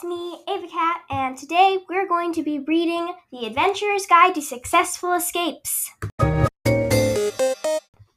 [0.00, 4.40] it's me, Ava Cat, and today we're going to be reading The Adventurer's Guide to
[4.40, 5.90] Successful Escapes.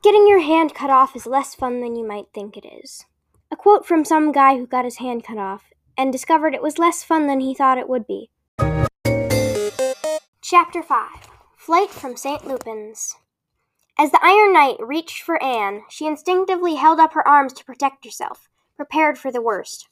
[0.01, 3.05] Getting your hand cut off is less fun than you might think it is.
[3.51, 6.77] A quote from some guy who got his hand cut off and discovered it was
[6.77, 8.29] less fun than he thought it would be.
[10.41, 11.09] Chapter 5
[11.57, 12.47] Flight from St.
[12.47, 13.15] Lupin's.
[13.99, 18.05] As the Iron Knight reached for Anne, she instinctively held up her arms to protect
[18.05, 18.47] herself,
[18.77, 19.89] prepared for the worst.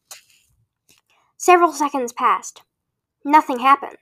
[1.41, 2.61] Several seconds passed.
[3.25, 3.97] Nothing happened.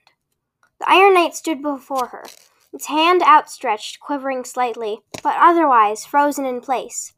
[0.78, 2.26] The Iron Knight stood before her,
[2.74, 7.14] its hand outstretched, quivering slightly, but otherwise frozen in place.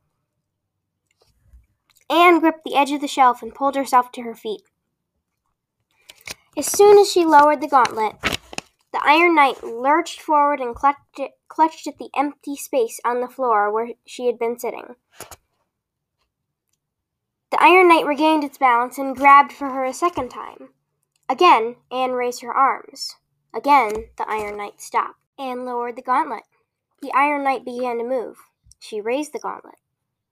[2.08, 4.62] Anne gripped the edge of the shelf and pulled herself to her feet.
[6.56, 8.14] As soon as she lowered the gauntlet,
[8.94, 13.74] the Iron Knight lurched forward and clutched, clutched at the empty space on the floor
[13.74, 14.98] where she had been sitting.
[17.52, 20.70] The Iron Knight regained its balance and grabbed for her a second time.
[21.28, 23.18] Again, Anne raised her arms.
[23.54, 25.20] Again, the Iron Knight stopped.
[25.38, 26.44] Anne lowered the gauntlet.
[27.02, 28.38] The Iron Knight began to move.
[28.80, 29.76] She raised the gauntlet.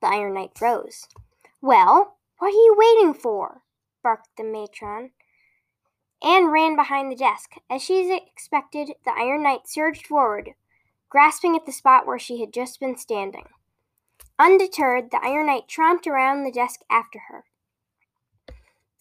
[0.02, 1.10] The Iron Knight froze.
[1.62, 3.64] Well, what are you waiting for?
[4.02, 5.12] barked the matron.
[6.24, 7.56] Anne ran behind the desk.
[7.70, 10.52] As she expected, the Iron Knight surged forward,
[11.10, 13.50] grasping at the spot where she had just been standing.
[14.40, 17.44] Undeterred, the Iron Knight tromped around the desk after her.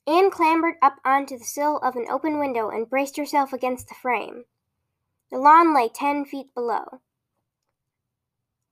[0.05, 3.95] Anne clambered up onto the sill of an open window and braced herself against the
[3.95, 4.47] frame.
[5.31, 7.03] The lawn lay ten feet below.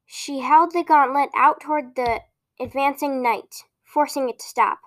[0.06, 2.22] She held the gauntlet out toward the
[2.58, 4.80] advancing knight, forcing it to stop.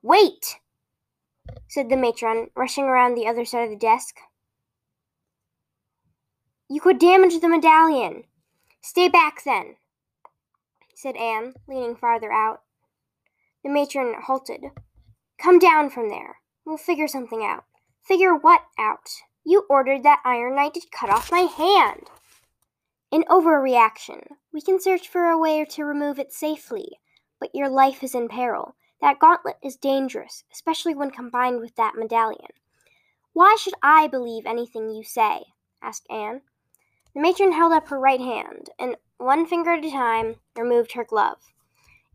[0.00, 0.60] Wait!
[1.66, 4.18] said the matron, rushing around the other side of the desk.
[6.68, 8.24] You could damage the medallion.
[8.80, 9.76] Stay back then
[10.96, 12.62] said Anne, leaning farther out.
[13.62, 14.64] The matron halted.
[15.38, 16.36] Come down from there.
[16.64, 17.64] We'll figure something out.
[18.02, 19.08] Figure what out?
[19.44, 22.08] You ordered that Iron Knight to cut off my hand.
[23.12, 24.26] An overreaction.
[24.52, 26.98] We can search for a way to remove it safely,
[27.38, 28.76] but your life is in peril.
[29.00, 32.50] That gauntlet is dangerous, especially when combined with that medallion.
[33.34, 35.44] Why should I believe anything you say?
[35.82, 36.42] asked Anne.
[37.14, 41.04] The matron held up her right hand, and one finger at a time, removed her
[41.04, 41.38] glove.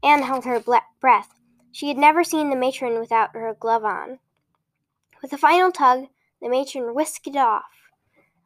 [0.04, 0.64] Anne held her
[1.00, 1.34] breath.
[1.72, 4.20] She had never seen the matron without her glove on.
[5.22, 6.08] With a final tug,
[6.42, 7.92] the matron whisked it off.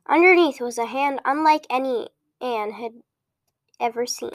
[0.07, 2.09] Underneath was a hand unlike any
[2.41, 2.93] Anne had
[3.79, 4.31] ever seen.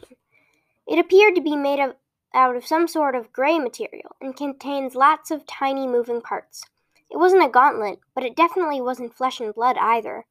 [0.86, 1.96] It appeared to be made of,
[2.32, 6.64] out of some sort of gray material and contains lots of tiny moving parts.
[7.10, 10.24] It wasn't a gauntlet, but it definitely wasn't flesh and blood either.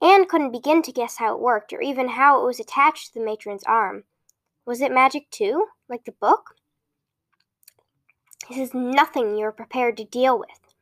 [0.00, 3.18] Anne couldn't begin to guess how it worked, or even how it was attached to
[3.18, 4.04] the matron's arm.
[4.64, 6.54] Was it magic too, like the book?
[8.48, 10.74] This is nothing you are prepared to deal with,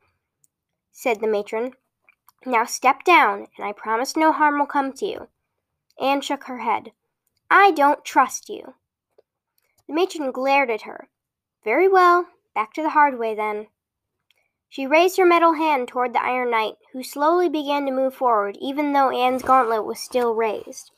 [0.92, 1.72] said the matron.
[2.44, 5.28] Now step down, and I promise no harm will come to you.
[6.00, 6.92] Anne shook her head.
[7.50, 8.74] I don't trust you.
[9.88, 11.08] The matron glared at her.
[11.64, 13.68] Very well, back to the hard way then.
[14.68, 18.58] She raised her metal hand toward the Iron Knight, who slowly began to move forward,
[18.60, 20.90] even though Anne's gauntlet was still raised.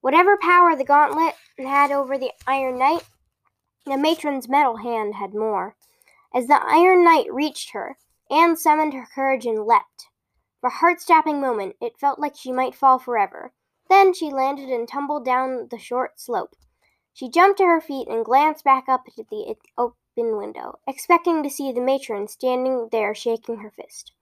[0.00, 3.04] Whatever power the gauntlet had over the Iron Knight,
[3.84, 5.76] the matron's metal hand had more.
[6.34, 7.96] As the Iron Knight reached her,
[8.30, 10.08] Anne summoned her courage and leapt.
[10.60, 13.52] For a heart stopping moment, it felt like she might fall forever.
[13.88, 16.56] Then she landed and tumbled down the short slope.
[17.12, 19.54] She jumped to her feet and glanced back up at the
[20.16, 24.12] open window, expecting to see the matron standing there shaking her fist.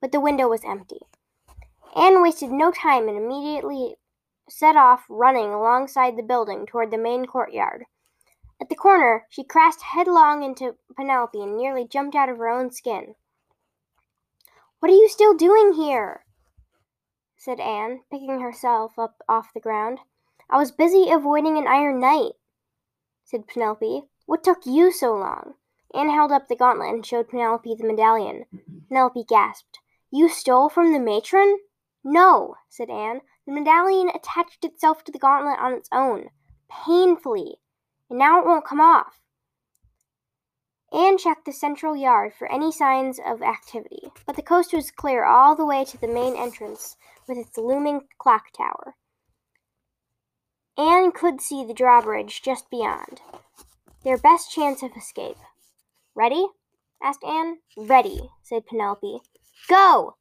[0.00, 1.00] But the window was empty.
[1.96, 3.96] Anne wasted no time and immediately
[4.48, 7.84] set off running alongside the building toward the main courtyard.
[8.60, 12.70] At the corner, she crashed headlong into Penelope and nearly jumped out of her own
[12.70, 13.14] skin.
[14.80, 16.24] What are you still doing here?
[17.36, 20.00] said Anne, picking herself up off the ground.
[20.50, 22.32] I was busy avoiding an iron knight,
[23.24, 24.02] said Penelope.
[24.28, 25.54] What took you so long?
[25.94, 28.44] Anne held up the gauntlet and showed Penelope the medallion.
[28.86, 29.78] Penelope gasped.
[30.10, 31.60] You stole from the matron?
[32.04, 33.22] No, said Anne.
[33.46, 36.28] The medallion attached itself to the gauntlet on its own,
[36.70, 37.56] painfully,
[38.10, 39.22] and now it won't come off.
[40.92, 45.24] Anne checked the central yard for any signs of activity, but the coast was clear
[45.24, 48.94] all the way to the main entrance with its looming clock tower.
[50.76, 53.22] Anne could see the drawbridge just beyond
[54.04, 55.36] their best chance of escape.
[56.14, 56.46] Ready?
[57.02, 57.58] asked Anne.
[57.76, 59.20] Ready, said Penelope.
[59.68, 60.16] Go!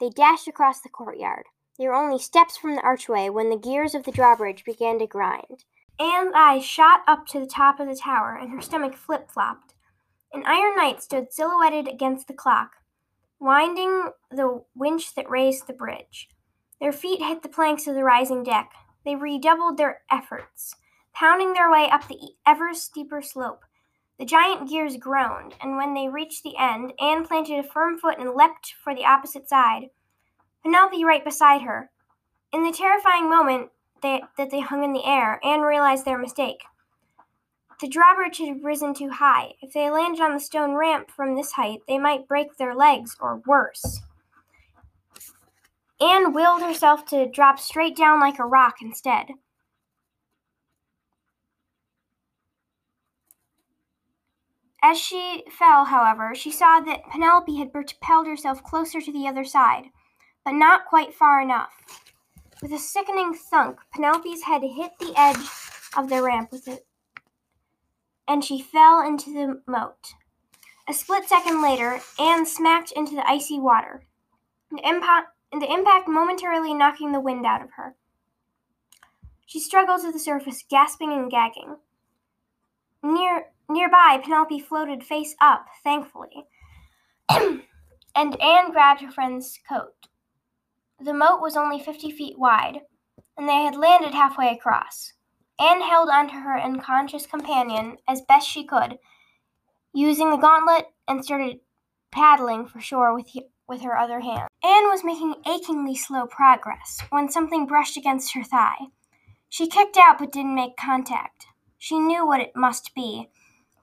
[0.00, 1.44] They dashed across the courtyard.
[1.78, 5.06] They were only steps from the archway when the gears of the drawbridge began to
[5.06, 5.64] grind.
[5.98, 9.74] Anne's eyes shot up to the top of the tower, and her stomach flip flopped.
[10.32, 12.72] An iron knight stood silhouetted against the clock,
[13.38, 16.28] winding the winch that raised the bridge.
[16.80, 18.72] Their feet hit the planks of the rising deck.
[19.04, 20.74] They redoubled their efforts,
[21.14, 23.64] pounding their way up the ever steeper slope.
[24.18, 28.18] The giant gears groaned, and when they reached the end, Anne planted a firm foot
[28.18, 29.90] and leapt for the opposite side.
[30.62, 31.90] Penelope right beside her.
[32.52, 33.70] In the terrifying moment
[34.02, 36.62] they, that they hung in the air, Anne realized their mistake.
[37.80, 39.54] The drawbridge had risen too high.
[39.60, 43.16] If they landed on the stone ramp from this height, they might break their legs,
[43.20, 44.00] or worse.
[46.00, 49.30] Anne willed herself to drop straight down like a rock instead.
[54.86, 59.42] As she fell, however, she saw that Penelope had propelled herself closer to the other
[59.42, 59.84] side,
[60.44, 62.02] but not quite far enough.
[62.60, 65.48] With a sickening thunk, Penelope's head hit the edge
[65.96, 66.86] of the ramp with it,
[68.28, 70.12] and she fell into the moat.
[70.86, 74.04] A split second later, Anne smacked into the icy water.
[74.70, 74.82] The
[75.50, 77.94] the impact momentarily knocking the wind out of her.
[79.46, 81.76] She struggled to the surface, gasping and gagging.
[83.02, 86.46] Near nearby, Penelope floated face up, thankfully,
[87.30, 90.08] and Anne grabbed her friend's coat.
[91.00, 92.80] The moat was only fifty feet wide,
[93.36, 95.12] and they had landed halfway across.
[95.58, 98.98] Anne held onto her unconscious companion as best she could,
[99.92, 101.60] using the gauntlet, and started
[102.10, 103.28] paddling for shore with
[103.68, 104.48] with her other hand.
[104.62, 108.76] Anne was making achingly slow progress when something brushed against her thigh.
[109.48, 111.46] She kicked out but didn't make contact.
[111.78, 113.28] She knew what it must be,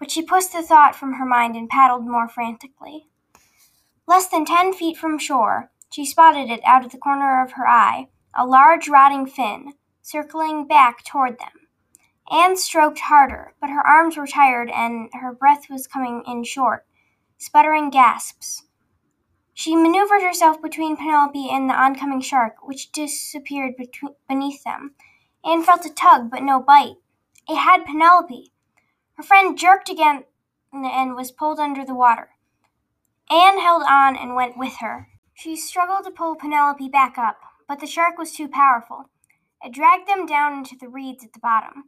[0.01, 3.05] but she pushed the thought from her mind and paddled more frantically.
[4.07, 7.67] Less than ten feet from shore, she spotted it out of the corner of her
[7.67, 11.67] eye, a large rotting fin, circling back toward them.
[12.31, 16.83] Anne stroked harder, but her arms were tired and her breath was coming in short,
[17.37, 18.63] sputtering gasps.
[19.53, 24.95] She maneuvered herself between Penelope and the oncoming shark, which disappeared between, beneath them.
[25.45, 26.95] Anne felt a tug, but no bite.
[27.47, 28.51] It had Penelope.
[29.21, 30.23] Her friend jerked again
[30.73, 32.29] and was pulled under the water.
[33.29, 35.09] Anne held on and went with her.
[35.35, 37.37] She struggled to pull Penelope back up,
[37.67, 39.11] but the shark was too powerful.
[39.63, 41.83] It dragged them down into the reeds at the bottom.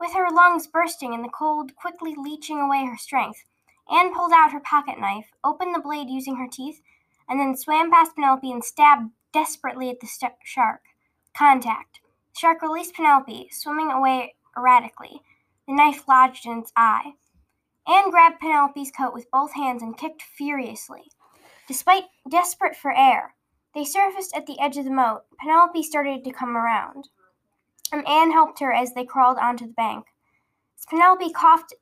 [0.00, 3.44] With her lungs bursting and the cold quickly leeching away her strength,
[3.88, 6.80] Anne pulled out her pocket knife, opened the blade using her teeth,
[7.28, 10.80] and then swam past Penelope and stabbed desperately at the st- shark.
[11.38, 12.00] Contact.
[12.34, 15.22] The shark released Penelope, swimming away erratically.
[15.66, 17.14] The knife lodged in its eye.
[17.86, 21.10] Anne grabbed Penelope's coat with both hands and kicked furiously.
[21.66, 23.34] Despite desperate for air,
[23.74, 25.24] they surfaced at the edge of the moat.
[25.38, 27.08] Penelope started to come around,
[27.90, 30.06] and Anne helped her as they crawled onto the bank.
[30.88, 31.74] Penelope coughed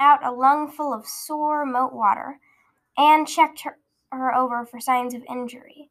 [0.00, 2.40] out a lungful of sore moat water,
[2.98, 3.78] Anne checked her,
[4.10, 5.90] her over for signs of injury.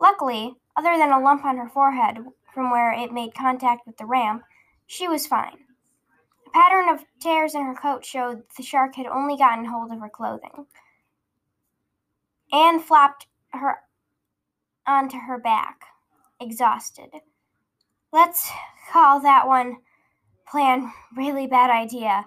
[0.00, 2.18] Luckily, other than a lump on her forehead
[2.52, 4.42] from where it made contact with the ramp,
[4.86, 5.58] she was fine.
[6.54, 10.08] Pattern of tears in her coat showed the shark had only gotten hold of her
[10.08, 10.66] clothing.
[12.52, 13.78] Anne flapped her
[14.86, 15.80] onto her back,
[16.40, 17.10] exhausted.
[18.12, 18.48] Let's
[18.92, 19.78] call that one
[20.46, 22.26] plan really bad idea,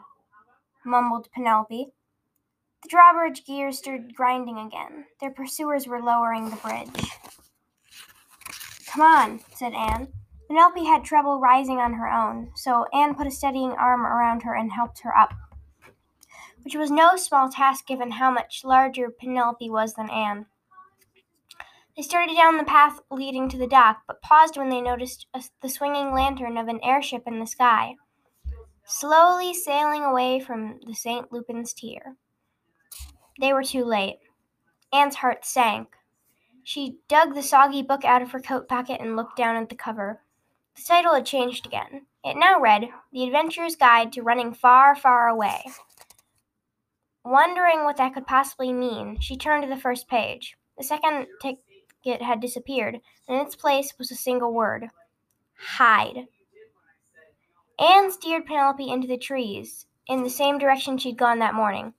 [0.86, 1.88] mumbled Penelope.
[2.84, 5.06] The drawbridge gears started grinding again.
[5.22, 7.12] Their pursuers were lowering the bridge.
[8.88, 10.10] Come on, said Anne.
[10.48, 14.56] Penelope had trouble rising on her own, so Anne put a steadying arm around her
[14.56, 15.34] and helped her up,
[16.64, 20.46] which was no small task given how much larger Penelope was than Anne.
[21.98, 25.44] They started down the path leading to the dock, but paused when they noticed a,
[25.62, 27.96] the swinging lantern of an airship in the sky,
[28.86, 31.32] slowly sailing away from the St.
[31.32, 32.16] Lupin's Tier.
[33.42, 34.20] They were too late.
[34.94, 35.90] Anne's heart sank.
[36.64, 39.76] She dug the soggy book out of her coat pocket and looked down at the
[39.76, 40.22] cover.
[40.78, 42.06] The title had changed again.
[42.24, 45.64] It now read The Adventurer's Guide to Running Far, Far Away.
[47.26, 50.56] Wondering what that could possibly mean, she turned to the first page.
[50.78, 54.90] The second ticket had disappeared, and in its place was a single word
[55.58, 56.28] Hide.
[57.80, 61.96] Anne steered Penelope into the trees, in the same direction she'd gone that morning.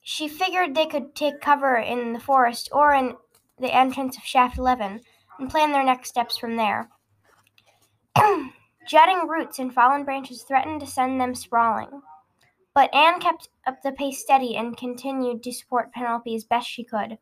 [0.00, 3.16] She figured they could take cover in the forest or in
[3.58, 5.02] the entrance of Shaft 11
[5.38, 6.88] and plan their next steps from there.
[8.88, 12.02] Jutting roots and fallen branches threatened to send them sprawling.
[12.74, 16.84] But Anne kept up the pace steady and continued to support Penelope as best she
[16.84, 17.18] could.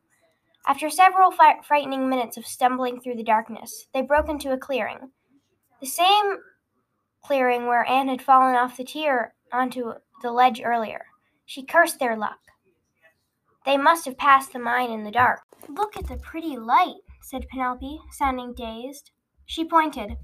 [0.65, 5.11] After several fi- frightening minutes of stumbling through the darkness, they broke into a clearing.
[5.79, 6.37] The same
[7.23, 11.05] clearing where Anne had fallen off the tier onto the ledge earlier.
[11.45, 12.39] She cursed their luck.
[13.65, 15.41] They must have passed the mine in the dark.
[15.69, 19.11] Look at the pretty light, said Penelope, sounding dazed.
[19.45, 20.17] She pointed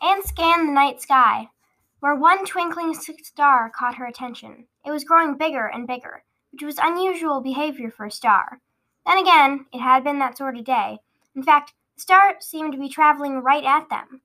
[0.00, 1.48] and scanned the night sky,
[2.00, 4.66] where one twinkling star caught her attention.
[4.84, 8.60] It was growing bigger and bigger, which was unusual behavior for a star.
[9.06, 10.98] Then again, it had been that sort of day.
[11.34, 14.22] In fact, the star seemed to be traveling right at them,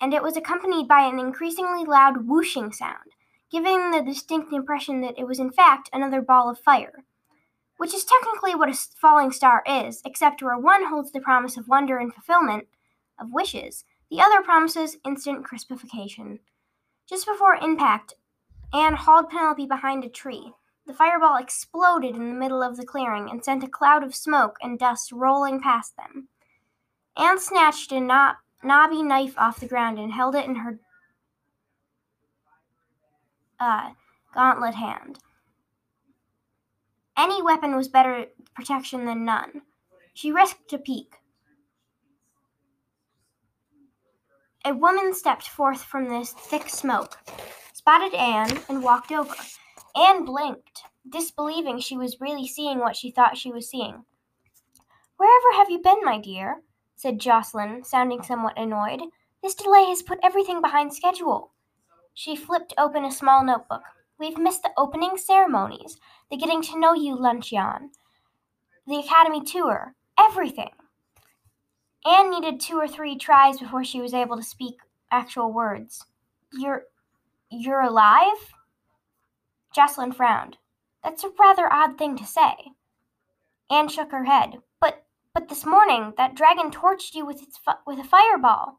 [0.00, 3.12] and it was accompanied by an increasingly loud whooshing sound,
[3.50, 7.04] giving the distinct impression that it was in fact another ball of fire
[7.76, 11.68] which is technically what a falling star is, except where one holds the promise of
[11.68, 12.66] wonder and fulfillment
[13.18, 16.38] of wishes, the other promises instant crispification.
[17.08, 18.14] Just before impact,
[18.72, 20.52] Anne hauled Penelope behind a tree.
[20.86, 24.56] The fireball exploded in the middle of the clearing and sent a cloud of smoke
[24.62, 26.28] and dust rolling past them.
[27.16, 30.78] Anne snatched a knob- knobby knife off the ground and held it in her
[33.58, 33.90] uh,
[34.34, 35.18] gauntlet hand.
[37.16, 39.62] Any weapon was better protection than none.
[40.12, 41.16] She risked a peek.
[44.66, 47.18] A woman stepped forth from this thick smoke,
[47.72, 49.32] spotted Anne, and walked over.
[49.94, 54.04] Anne blinked, disbelieving she was really seeing what she thought she was seeing.
[55.18, 56.62] Wherever have you been, my dear?
[56.96, 59.02] said Jocelyn, sounding somewhat annoyed.
[59.40, 61.52] This delay has put everything behind schedule.
[62.12, 63.82] She flipped open a small notebook.
[64.18, 65.96] We've missed the opening ceremonies,
[66.28, 67.92] the getting to know you luncheon,
[68.84, 70.70] the academy tour, everything.
[72.06, 74.76] Anne needed two or three tries before she was able to speak
[75.10, 76.06] actual words.
[76.52, 76.84] You're
[77.50, 78.54] you're alive?
[79.74, 80.56] Jocelyn frowned.
[81.02, 82.54] That's a rather odd thing to say.
[83.70, 84.58] Anne shook her head.
[84.80, 88.78] But but this morning that dragon torched you with its fi- with a fireball.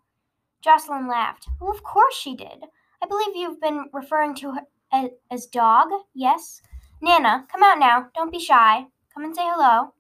[0.61, 1.49] Jocelyn laughed.
[1.59, 2.63] Well, of course she did.
[3.01, 5.89] I believe you've been referring to her as, as dog.
[6.13, 6.61] Yes.
[7.01, 8.07] Nana, come out now.
[8.15, 8.85] Don't be shy.
[9.13, 9.93] Come and say hello.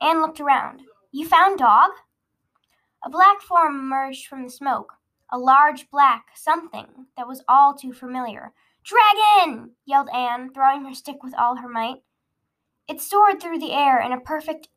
[0.00, 0.82] Anne looked around.
[1.12, 1.90] You found dog?
[3.06, 4.94] A black form emerged from the smoke.
[5.30, 8.54] A large black something that was all too familiar.
[8.82, 9.72] Dragon!
[9.84, 12.02] yelled Anne, throwing her stick with all her might.
[12.88, 14.68] It soared through the air in a perfect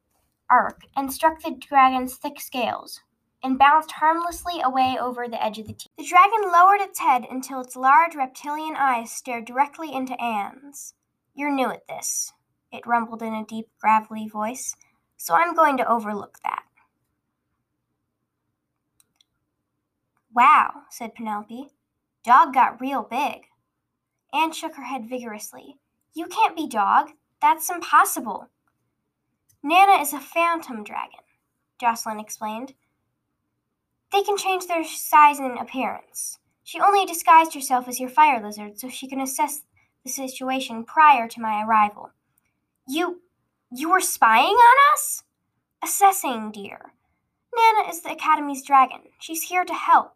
[0.49, 2.99] arc and struck the dragon's thick scales
[3.41, 5.91] and bounced harmlessly away over the edge of the teeth.
[5.97, 10.93] The dragon lowered its head until its large reptilian eyes stared directly into Anne's.
[11.33, 12.33] You're new at this,
[12.73, 14.75] it rumbled in a deep, gravelly voice,
[15.15, 16.66] so I'm going to overlook that.
[20.37, 21.71] Wow, said Penelope.
[22.23, 23.45] Dog got real big.
[24.31, 25.79] Anne shook her head vigorously.
[26.13, 27.09] You can't be dog.
[27.41, 28.47] That's impossible.
[29.63, 31.21] Nana is a phantom dragon,
[31.81, 32.75] Jocelyn explained.
[34.11, 36.37] They can change their size and appearance.
[36.63, 39.63] She only disguised herself as your fire lizard so she can assess
[40.05, 42.11] the situation prior to my arrival.
[42.87, 43.23] You.
[43.75, 45.23] you were spying on us?
[45.83, 46.93] Assessing, dear.
[47.55, 49.01] Nana is the Academy's dragon.
[49.17, 50.11] She's here to help.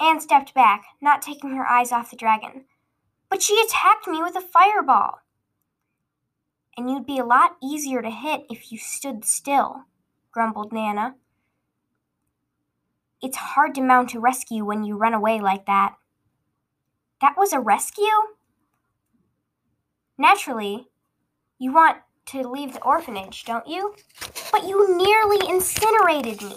[0.00, 2.64] Anne stepped back, not taking her eyes off the dragon.
[3.28, 5.20] But she attacked me with a fireball.
[6.76, 9.84] And you'd be a lot easier to hit if you stood still,
[10.32, 11.16] grumbled Nana.
[13.22, 15.96] It's hard to mount a rescue when you run away like that.
[17.20, 18.06] That was a rescue?
[20.16, 20.88] Naturally,
[21.58, 23.94] you want to leave the orphanage, don't you?
[24.50, 26.56] But you nearly incinerated me.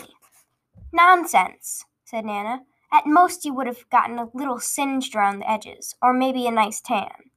[0.93, 2.61] Nonsense, said Nana.
[2.93, 6.51] At most, you would have gotten a little singed around the edges, or maybe a
[6.51, 7.31] nice tan.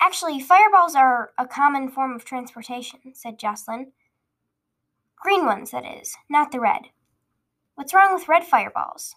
[0.00, 3.90] Actually, fireballs are a common form of transportation, said Jocelyn.
[5.16, 6.82] Green ones, that is, not the red.
[7.74, 9.16] What's wrong with red fireballs?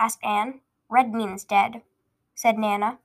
[0.00, 0.60] asked Anne.
[0.88, 1.82] Red means dead,
[2.34, 2.98] said Nana.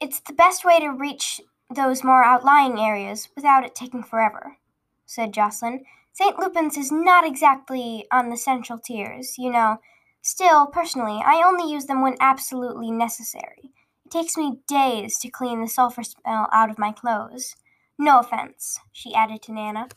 [0.00, 1.42] It's the best way to reach
[1.74, 4.56] those more outlying areas without it taking forever,
[5.04, 5.84] said Jocelyn.
[6.18, 6.38] St.
[6.38, 9.76] Lupin's is not exactly on the central tiers, you know.
[10.22, 13.70] Still, personally, I only use them when absolutely necessary.
[14.06, 17.54] It takes me days to clean the sulfur smell out of my clothes.
[17.98, 19.88] No offense, she added to Nana.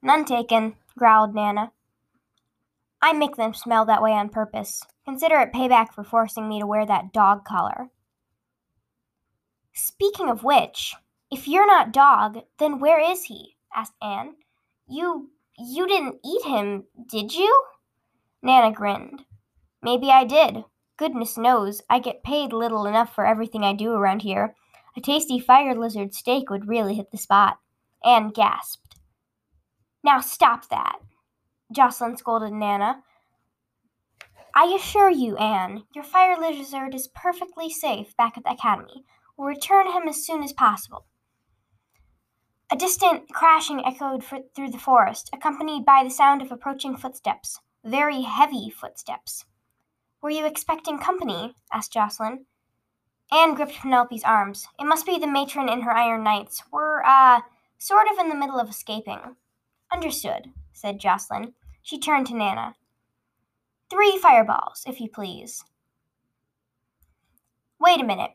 [0.00, 1.72] None taken, growled Nana.
[3.00, 4.84] I make them smell that way on purpose.
[5.04, 7.88] Consider it payback for forcing me to wear that dog collar.
[9.72, 10.94] Speaking of which,
[11.32, 13.56] if you're not dog, then where is he?
[13.74, 14.36] asked Anne.
[14.92, 17.64] You you didn't eat him, did you?
[18.42, 19.24] Nana grinned.
[19.80, 20.64] Maybe I did.
[20.98, 24.54] Goodness knows, I get paid little enough for everything I do around here.
[24.94, 27.58] A tasty fire lizard steak would really hit the spot.
[28.04, 28.96] Anne gasped.
[30.04, 30.98] Now stop that,
[31.72, 33.02] Jocelyn scolded Nana.
[34.54, 39.06] I assure you, Anne, your fire lizard is perfectly safe back at the academy.
[39.38, 41.06] We'll return him as soon as possible.
[42.72, 47.60] A distant crashing echoed through the forest, accompanied by the sound of approaching footsteps.
[47.84, 49.44] Very heavy footsteps.
[50.22, 51.54] Were you expecting company?
[51.70, 52.46] asked Jocelyn.
[53.30, 54.68] Anne gripped Penelope's arms.
[54.80, 56.62] It must be the matron and her iron knights.
[56.72, 57.42] We're, uh,
[57.76, 59.36] sort of in the middle of escaping.
[59.92, 61.52] Understood, said Jocelyn.
[61.82, 62.76] She turned to Nana.
[63.90, 65.62] Three fireballs, if you please.
[67.78, 68.30] Wait a minute,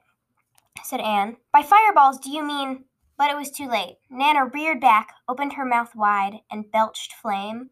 [0.84, 1.38] said Anne.
[1.52, 2.84] By fireballs, do you mean.
[3.18, 3.98] But it was too late.
[4.12, 7.72] Nana reared back, opened her mouth wide, and belched flame.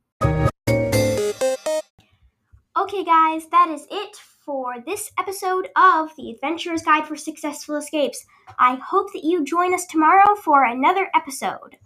[2.78, 8.26] Okay, guys, that is it for this episode of The Adventurer's Guide for Successful Escapes.
[8.60, 11.78] I hope that you join us tomorrow for another episode.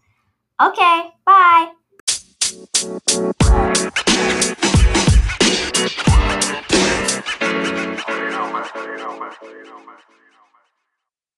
[0.61, 1.71] Okay, bye.